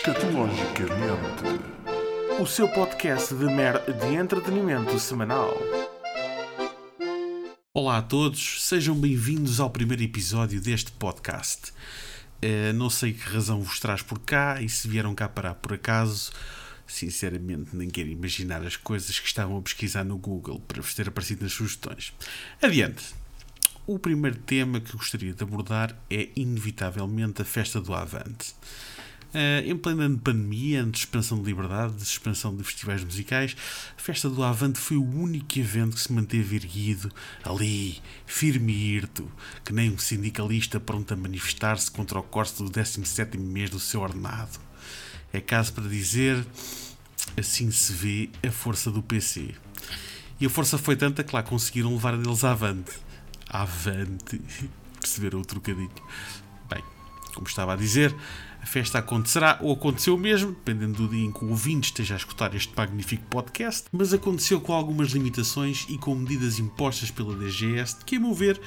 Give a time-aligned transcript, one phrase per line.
[0.00, 1.44] Escatologicamente,
[2.40, 5.52] o seu podcast de, mer de entretenimento semanal.
[7.74, 11.70] Olá a todos, sejam bem-vindos ao primeiro episódio deste podcast.
[12.42, 15.74] Uh, não sei que razão vos traz por cá e se vieram cá parar por
[15.74, 16.32] acaso,
[16.86, 21.08] sinceramente nem quero imaginar as coisas que estavam a pesquisar no Google para vos ter
[21.08, 22.14] aparecido nas sugestões.
[22.62, 23.04] Adiante!
[23.86, 28.54] O primeiro tema que gostaria de abordar é, inevitavelmente, a festa do Avante.
[29.32, 33.56] Uh, em plena pandemia, de expansão de liberdade, de expansão de festivais musicais,
[33.96, 37.12] a Festa do Avante foi o único evento que se manteve erguido
[37.44, 39.30] ali, firme e hirto,
[39.64, 44.00] que nem um sindicalista pronto a manifestar-se contra o corte do 17 mês do seu
[44.00, 44.58] ordenado.
[45.32, 46.44] É caso para dizer,
[47.36, 49.54] assim se vê a força do PC.
[50.40, 52.92] E a força foi tanta que lá conseguiram levar deles avante.
[53.48, 54.40] Avante.
[55.00, 55.90] Perceberam o trocadilho?
[57.34, 58.14] Como estava a dizer,
[58.60, 62.16] a festa acontecerá ou aconteceu mesmo, dependendo do dia em que o ouvinte esteja a
[62.16, 67.96] escutar este magnífico podcast, mas aconteceu com algumas limitações e com medidas impostas pela DGS
[68.04, 68.60] que, a meu ver,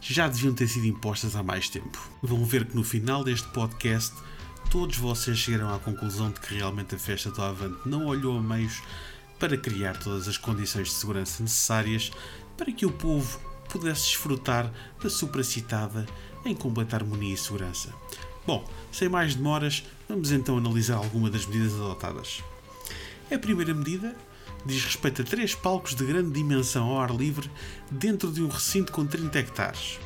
[0.00, 1.98] já deviam ter sido impostas há mais tempo.
[2.22, 4.14] Vão ver que no final deste podcast
[4.70, 8.42] todos vocês chegaram à conclusão de que realmente a festa do Avante não olhou a
[8.42, 8.82] meios
[9.38, 12.12] para criar todas as condições de segurança necessárias
[12.56, 13.38] para que o povo
[13.78, 14.70] pudesse desfrutar
[15.02, 16.06] da supracitada
[16.44, 17.92] em completa harmonia e segurança.
[18.46, 22.42] Bom, sem mais demoras, vamos então analisar alguma das medidas adotadas.
[23.32, 24.14] A primeira medida
[24.64, 27.50] diz respeito a três palcos de grande dimensão ao ar livre
[27.90, 29.98] dentro de um recinto com 30 hectares.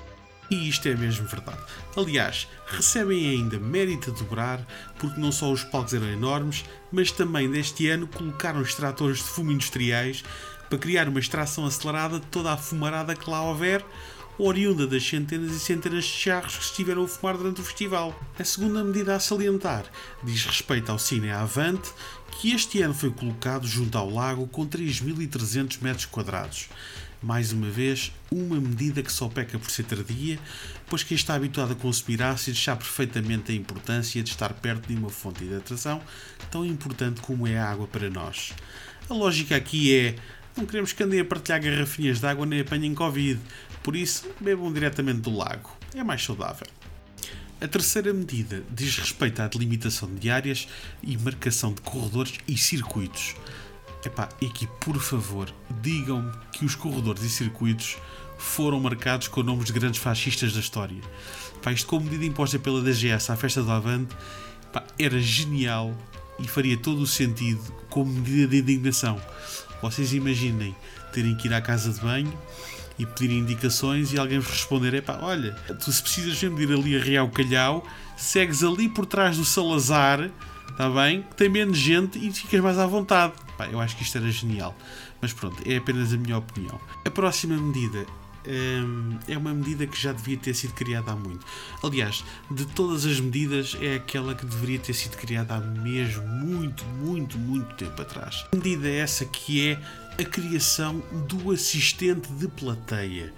[0.51, 1.61] E isto é mesmo verdade.
[1.95, 4.67] Aliás, recebem ainda mérito a dobrar,
[4.99, 9.53] porque não só os palcos eram enormes, mas também neste ano colocaram extratores de fumo
[9.53, 10.25] industriais
[10.69, 13.85] para criar uma extração acelerada de toda a fumarada que lá houver,
[14.39, 18.19] oriunda das centenas e centenas de charros que estiveram a fumar durante o festival.
[18.39, 19.85] A segunda medida a salientar
[20.23, 21.91] diz respeito ao Cine Avante,
[22.31, 26.69] que este ano foi colocado junto ao lago com 3.300 metros quadrados.
[27.21, 30.39] Mais uma vez, uma medida que só peca por ser tardia,
[30.87, 34.95] pois quem está habituado a consumir ácidos sabe perfeitamente a importância de estar perto de
[34.95, 36.01] uma fonte de hidratação
[36.49, 38.53] tão importante como é a água para nós.
[39.11, 40.15] A lógica aqui é:
[40.59, 43.41] não queremos que andem a partilhar garrafinhas de água nem apanhem Covid,
[43.81, 45.71] por isso, bebam diretamente do lago.
[45.95, 46.67] É mais saudável.
[47.61, 50.69] A terceira medida diz respeito à delimitação de áreas
[51.03, 53.37] e marcação de corredores e circuitos.
[54.05, 57.97] Epá, e aqui, por favor, digam-me que os corredores e circuitos
[58.37, 61.01] foram marcados com nomes de grandes fascistas da história.
[61.57, 64.15] Epá, isto como medida imposta pela DGS à festa do Avante,
[64.99, 65.97] era genial
[66.39, 69.21] e faria todo o sentido como medida de indignação.
[69.83, 70.75] Vocês imaginem
[71.13, 72.33] terem que ir à casa de banho
[72.99, 76.65] e pedir indicações e alguém vos responder: é pá, olha, tu se precisas mesmo de
[76.65, 80.31] ir ali a Real Calhau, segues ali por trás do Salazar,
[80.69, 81.23] está bem?
[81.23, 83.35] Que tem menos gente e ficas mais à vontade.
[83.57, 84.77] Pá, eu acho que isto era genial.
[85.21, 86.81] Mas pronto, é apenas a minha opinião.
[87.05, 88.07] A próxima medida
[89.27, 91.45] é uma medida que já devia ter sido criada há muito.
[91.83, 96.85] Aliás, de todas as medidas, é aquela que deveria ter sido criada há mesmo muito,
[96.85, 98.47] muito, muito tempo atrás.
[98.53, 99.81] A medida é essa que é
[100.21, 103.33] a criação do assistente de plateia.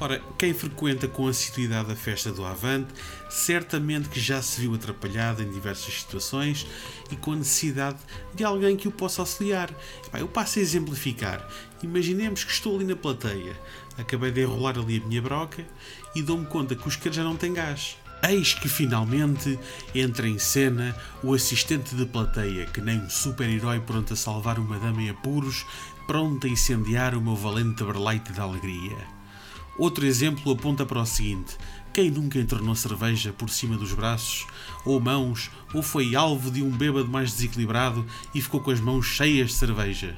[0.00, 2.92] Ora, quem frequenta com assiduidade a festa do Avante,
[3.30, 6.66] certamente que já se viu atrapalhado em diversas situações
[7.12, 7.98] e com a necessidade
[8.34, 9.70] de alguém que o possa auxiliar.
[10.12, 11.48] Eu passo a exemplificar.
[11.80, 13.56] Imaginemos que estou ali na plateia,
[13.96, 15.64] acabei de enrolar ali a minha broca
[16.14, 17.96] e dou-me conta que o isqueiro já não tem gás.
[18.28, 19.58] Eis que finalmente
[19.94, 24.78] entra em cena o assistente de plateia, que nem um super-herói pronto a salvar uma
[24.78, 25.64] dama em apuros,
[26.06, 29.13] pronto a incendiar o meu valente berleite de alegria.
[29.78, 31.56] Outro exemplo aponta para o seguinte:
[31.92, 34.46] quem nunca entornou cerveja por cima dos braços,
[34.84, 39.06] ou mãos, ou foi alvo de um bêbado mais desequilibrado e ficou com as mãos
[39.06, 40.16] cheias de cerveja?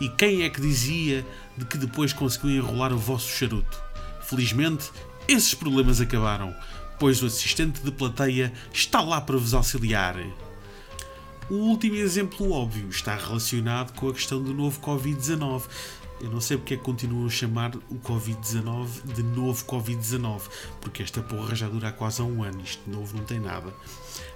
[0.00, 1.26] E quem é que dizia
[1.56, 3.80] de que depois conseguiu enrolar o vosso charuto?
[4.22, 4.90] Felizmente,
[5.28, 6.54] esses problemas acabaram
[6.98, 10.16] pois o assistente de plateia está lá para vos auxiliar.
[11.48, 15.62] O último exemplo óbvio está relacionado com a questão do novo Covid-19.
[16.26, 20.42] Eu não sei porque é que continuam a chamar o Covid-19 de novo Covid-19,
[20.80, 23.72] porque esta porra já dura quase um ano, isto de novo não tem nada.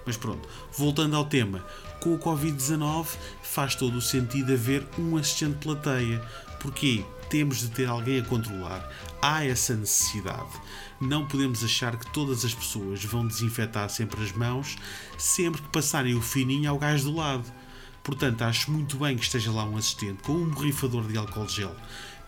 [0.07, 1.67] Mas pronto, voltando ao tema,
[2.01, 3.09] com o Covid-19
[3.43, 6.23] faz todo o sentido haver um assistente de plateia.
[6.61, 7.05] Porquê?
[7.29, 8.89] Temos de ter alguém a controlar.
[9.21, 10.61] Há essa necessidade.
[11.01, 14.77] Não podemos achar que todas as pessoas vão desinfetar sempre as mãos
[15.19, 17.53] sempre que passarem o fininho ao gás do lado.
[18.03, 21.75] Portanto, acho muito bem que esteja lá um assistente com um borrifador de álcool gel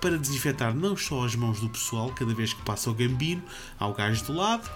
[0.00, 3.42] para desinfetar não só as mãos do pessoal cada vez que passa o gambino
[3.78, 4.68] ao gajo do lado,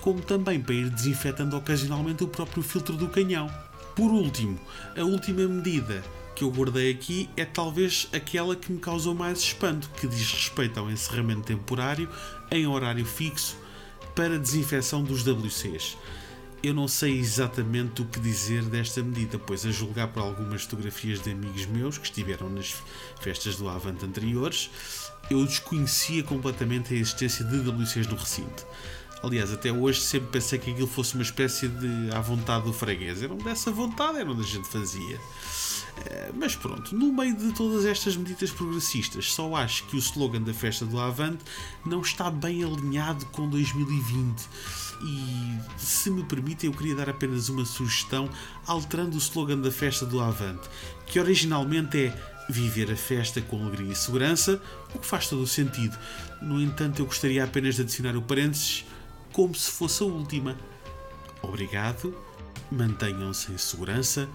[0.00, 3.50] como também para ir desinfetando ocasionalmente o próprio filtro do canhão.
[3.96, 4.58] Por último,
[4.96, 6.04] a última medida
[6.36, 10.78] que eu guardei aqui é talvez aquela que me causou mais espanto, que diz respeito
[10.78, 12.08] ao encerramento temporário
[12.48, 13.56] em horário fixo
[14.14, 15.96] para desinfecção dos WCs.
[16.60, 21.20] Eu não sei exatamente o que dizer desta medida, pois a julgar por algumas fotografias
[21.22, 22.74] de amigos meus que estiveram nas
[23.20, 24.68] festas do Avante anteriores,
[25.30, 28.66] eu desconhecia completamente a existência de WCs no recinto.
[29.22, 33.22] Aliás, até hoje sempre pensei que aquilo fosse uma espécie de à vontade do freguês.
[33.22, 35.20] Era dessa vontade, era onde a gente fazia.
[36.06, 40.42] Eh, mas pronto, no meio de todas estas medidas progressistas, só acho que o slogan
[40.42, 41.44] da festa do Avante
[41.84, 44.44] não está bem alinhado com 2020.
[45.00, 48.28] E se me permitem, eu queria dar apenas uma sugestão,
[48.66, 50.68] alterando o slogan da festa do Avante,
[51.06, 54.60] que originalmente é viver a festa com alegria e segurança,
[54.94, 55.96] o que faz todo o sentido.
[56.40, 58.84] No entanto, eu gostaria apenas de adicionar o parênteses
[59.32, 60.56] como se fosse a última.
[61.42, 62.16] Obrigado,
[62.70, 64.28] mantenham-se em segurança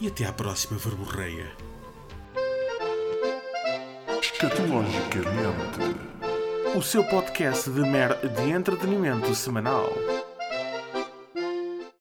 [0.00, 1.52] e até à próxima verborreia.
[4.20, 6.19] Escatologicamente.
[6.76, 9.90] O seu podcast de mer de entretenimento semanal.